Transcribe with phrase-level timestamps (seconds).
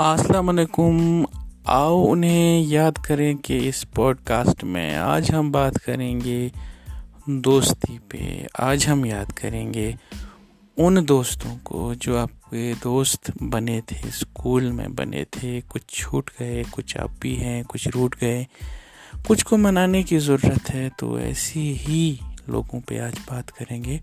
[0.00, 1.26] असलकुम
[1.68, 6.52] आओ उन्हें याद करें कि इस पॉडकास्ट में आज हम बात करेंगे
[7.28, 9.96] दोस्ती पे। आज हम याद करेंगे
[10.78, 16.62] उन दोस्तों को जो आपके दोस्त बने थे, स्कूल में बने थे। कुछ छूट गए,
[16.64, 18.46] कुछ आप भी हैं, कुछ रूट गए।
[19.26, 24.00] कुछ को मनाने की ज़रूरत है तो ऐसी ही लोगों पे आज बात करेंगे।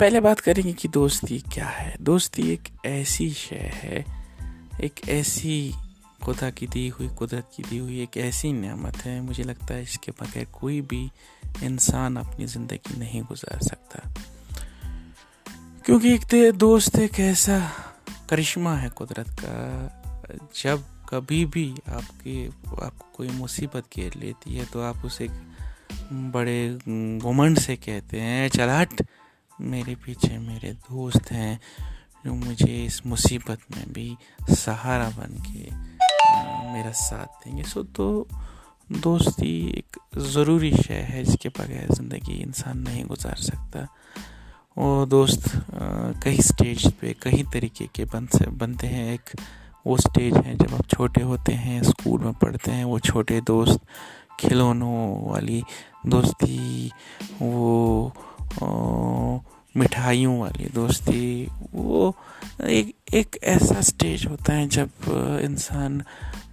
[0.00, 4.04] पहले बात करेंगे कि दोस्ती क्या है। दोस्ती एक ऐसी शय है,
[4.80, 5.74] एक ऐसी
[6.22, 9.82] खुदा की दी हुई कुदरत की दी हुई एक ऐसी नेमत है। मुझे लगता है
[9.82, 11.10] इसके बगैर कोई भी
[11.62, 14.12] इंसान अपनी ज़िंदगी नहीं गुजार सकता।
[15.84, 17.58] क्योंकि एक दोस्त एक ऐसा
[18.30, 19.54] करिश्मा है कुदरत का,
[20.62, 22.46] जब कभी भी आपके,
[22.84, 25.28] आपको कोई मुसीबत घेर लेती है तो आप उसे
[26.12, 29.02] बड़े घुमंड से कहते हैं, चलाट।
[29.60, 31.60] मेरे पीछे मेरे दोस्त हैं,
[32.24, 34.16] जो मुझे इस मुसीबत में भी
[34.50, 35.70] सहारा बन के
[36.72, 38.26] मेरा साथ देंगे। सो तो
[38.92, 39.98] दोस्ती एक
[40.32, 43.86] ज़रूरी शय है जिसके बगैर ज़िंदगी इंसान नहीं गुजार सकता।
[44.76, 45.50] और दोस्त
[46.24, 49.30] कई स्टेज पे, कई तरीके के बन से, बनते हैं। एक
[49.86, 53.80] वो स्टेज है जब आप छोटे होते हैं स्कूल में पढ़ते हैं, वो छोटे दोस्त,
[54.40, 55.62] खिलौनों वाली
[56.06, 56.90] दोस्ती
[60.02, 62.14] मिठाइयों वाली दोस्ती, वो
[62.60, 64.90] एक एक ऐसा स्टेज होता है जब
[65.44, 66.02] इंसान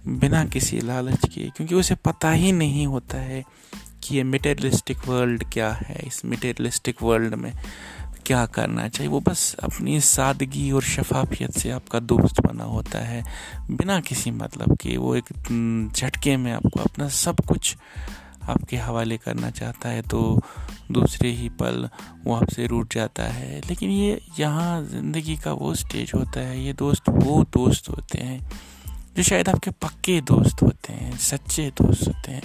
[0.06, 3.42] बिना किसी लालच के, क्योंकि उसे पता ही नहीं होता है
[4.02, 7.52] कि ये मटेरियलिस्टिक वर्ल्ड क्या है, इस मटेरियलिस्टिक वर्ल्ड में
[8.26, 13.22] क्या करना चाहिए। वो बस अपनी सादगी और शफाफियत से आपका दोस्त बना होता है,
[13.70, 17.76] बिना किसी मतलब के। वो एक झटके में आपको अपना सब कुछ
[18.42, 20.40] आपके हवाले करना चाहता है तो
[20.92, 21.88] दूसरे ही पल
[22.24, 26.72] वो आपसे रूट जाता है। लेकिन ये यहाँ ज़िंदगी का वो स्टेज होता है, ये
[26.72, 28.40] दोस्त वो दोस्त होते हैं,
[29.16, 32.42] जो शायद आपके पक्के दोस्त होते हैं, सच्चे दोस्त होते हैं,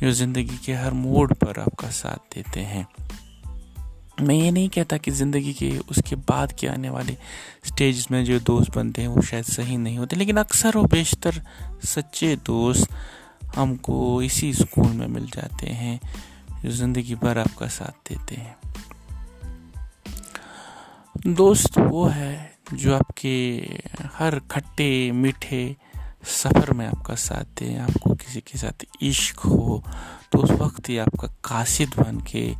[0.00, 2.86] जो ज़िंदगी के हर मोड़ पर आपका साथ देते हैं।
[4.20, 7.16] मैं ये नहीं कहता कि ज़िंदगी के उसके बाद के आने वाले
[7.66, 11.42] स्टेज में जो दोस्त बनते हैं वो शायद सही नहीं होते, लेकिन अक्सर और बेशतर
[11.84, 12.88] सच्चे दोस्त
[13.56, 15.98] हमको इसी स्कूल में मिल जाते हैं,
[16.62, 18.56] जो ज़िंदगी भर आपका साथ देते हैं।
[21.26, 23.34] दोस्त वो है जो आपके
[24.14, 25.76] हर खट्टे, मीठे
[26.24, 29.82] सफ़र में आपका साथ दे, आपको किसी के साथ इश्क हो
[30.32, 32.50] तो उस वक्त ही आपका कासिद बन के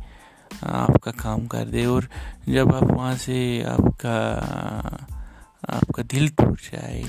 [0.63, 2.07] आपका काम कर दे। और
[2.49, 4.17] जब आप वहाँ से आपका
[5.69, 7.03] आपका दिल टूट जाए,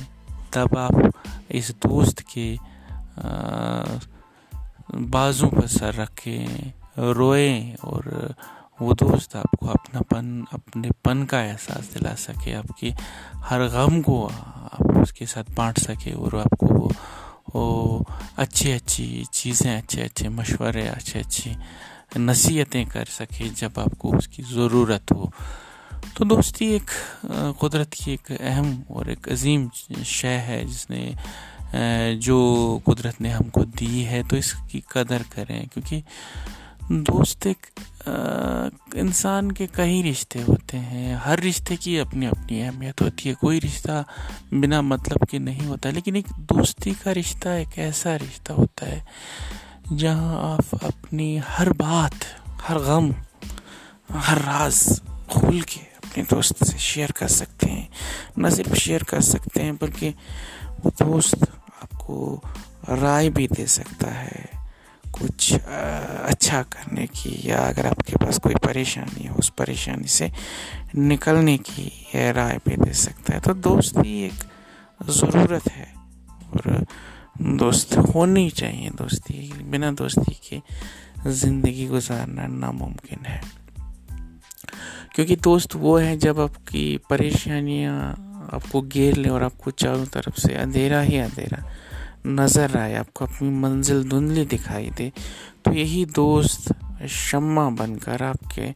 [0.52, 1.12] तब आप
[1.50, 2.56] इस दोस्त के
[4.94, 8.34] बाजू पर सर रखें रोए और
[8.80, 12.94] वो दोस्त आपको अपनापन अपने पन का एहसास दिला सके आपकी
[13.34, 16.92] हर गम को आप उसके साथ बांट सके और आपको वो,
[17.54, 18.04] वो
[18.38, 21.56] अच्छी अच्छी चीज़ें अच्छे अच्छे मशवरे अच्छे अच्छी
[22.16, 25.30] नसीहतें कर सके जब आपको उसकी ज़रूरत हो।
[26.16, 26.90] तो दोस्ती एक
[27.60, 29.68] कुदरत की एक अहम और एक अजीम
[30.06, 31.14] शय है जिसने
[31.72, 36.02] जो कुदरत ने हमको दी है तो इसकी कदर करें, क्योंकि
[37.02, 37.66] दोस्त एक
[38.96, 43.58] इंसान के कई रिश्ते होते हैं। हर रिश्ते की अपनी अपनी अहमियत होती है। कोई
[43.58, 44.04] रिश्ता
[44.54, 49.06] बिना मतलब के नहीं होता, लेकिन एक दोस्ती का रिश्ता एक ऐसा रिश्ता होता है,
[49.92, 52.14] जहाँ आप अपनी हर बात,
[52.62, 53.14] हर गम,
[54.10, 57.88] हर राज खोल के अपने दोस्त से शेयर कर सकते हैं।
[58.38, 60.08] न सिर्फ़ शेयर कर सकते हैं, बल्कि
[60.80, 61.48] वो दोस्त
[62.08, 64.48] आपको राय भी दे सकता है
[65.12, 70.30] कुछ अच्छा करने की या अगर आपके पास कोई परेशानी है, उस परेशानी से
[70.96, 71.86] निकलने की
[72.32, 74.44] राय भी दे सकता है। तो दोस्ती एक
[75.10, 75.92] ज़रूरत है
[76.48, 76.86] और
[77.56, 80.60] दोस्त होनी चाहिए। दोस्ती, बिना दोस्ती के
[81.30, 83.40] ज़िंदगी गुजारना नामुमकिन है।
[85.14, 90.54] क्योंकि दोस्त वो है जब आपकी परेशानियाँ आपको घेर लें और आपको चारों तरफ़ से
[90.54, 91.62] अंधेरा ही अंधेरा
[92.26, 95.10] नज़र आए, आपको अपनी मंजिल धुंधली दिखाई दे
[95.64, 96.74] तो यही दोस्त
[97.08, 98.72] शम्मा बनकर आपके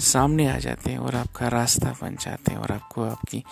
[0.00, 3.42] सामने आ जाते हैं और आपका रास्ता बन जाते हैं और आपको आपकी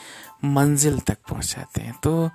[0.46, 2.30] मंजिल तक पहुंचाते हैं। तो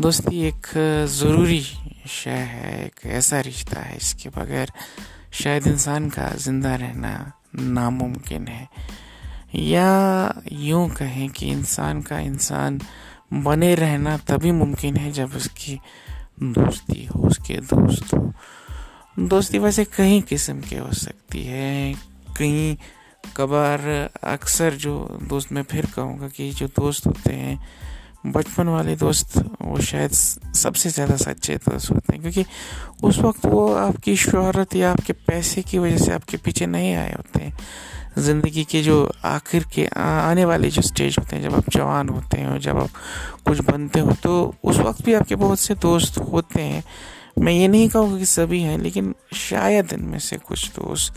[0.00, 0.66] दोस्ती एक
[1.10, 4.72] ज़रूरी शय है, एक ऐसा रिश्ता है, इसके बगैर
[5.34, 8.68] शायद इंसान का ज़िंदा रहना नामुमकिन है।
[9.54, 12.80] या यूँ कहें कि इंसान का इंसान
[13.34, 15.78] बने रहना तभी मुमकिन है जब उसकी
[16.42, 18.32] दोस्ती हो, उसके दोस्त हो।
[19.18, 21.94] दोस्ती वैसे कई किस्म के हो सकती है।
[22.38, 22.76] कहीं
[23.36, 27.58] कबार अक्सर जो दोस्त, मैं फिर कहूँगा कि जो दोस्त होते हैं,
[28.26, 32.44] बचपन वाले दोस्त, वो शायद सबसे ज़्यादा सच्चे दोस्त होते हैं, क्योंकि
[33.04, 37.12] उस वक्त वो आपकी शहरत या आपके पैसे की वजह से आपके पीछे नहीं आए
[37.12, 37.52] होते हैं।
[38.18, 42.38] ज़िंदगी के जो आखिर के आने वाले जो स्टेज होते हैं, जब आप जवान होते
[42.38, 42.90] हैं और जब आप
[43.46, 46.82] कुछ बनते हो तो उस वक्त भी आपके बहुत से दोस्त होते हैं।
[47.38, 51.14] मैं ये नहीं कहूँगा कि सभी हैं, लेकिन शायद इनमें से कुछ दोस्त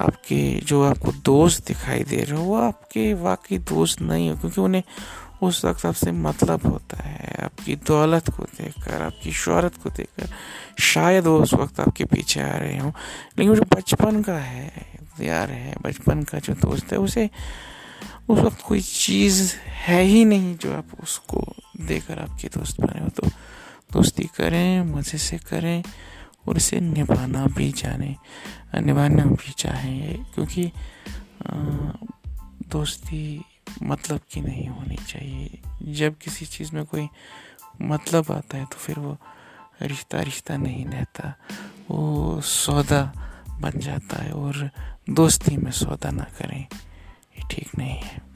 [0.00, 4.60] आपके, जो आपको दोस्त दिखाई दे रहे हो, वो आपके वाकई दोस्त नहीं हो, क्योंकि
[4.60, 4.82] उन्हें
[5.42, 10.28] उस वक्त आपसे मतलब होता है, आपकी दौलत को देखकर, आपकी शहरत को देखकर,
[10.82, 12.92] शायद वो उस वक्त आपके पीछे आ रहे हों।
[13.38, 17.28] लेकिन जो बचपन का है यार है बचपन का जो दोस्त है, उसे
[18.28, 21.44] उस वक्त कोई चीज़ है ही नहीं जो आप उसको
[21.80, 23.26] देकर आपके दोस्त बने हो। तो
[23.92, 25.82] दोस्ती करें, मज़े से करें
[26.46, 28.14] और इसे निभाना भी जाने,
[28.76, 30.70] निभाना भी चाहें, क्योंकि
[32.70, 33.44] दोस्ती
[33.82, 35.58] मतलब की नहीं होनी चाहिए।
[35.94, 37.08] जब किसी चीज़ में कोई
[37.82, 39.16] मतलब आता है तो फिर वो
[39.82, 41.34] रिश्ता रिश्ता नहीं रहता।
[41.90, 43.02] वो सौदा
[43.60, 44.70] बन जाता है और
[45.10, 46.66] दोस्ती में सौदा ना करें।
[47.38, 48.35] ये ठीक नहीं है।